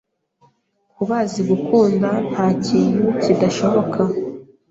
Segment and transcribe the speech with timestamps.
[0.95, 4.01] Kubazi gukunda, ntakintu kidashoboka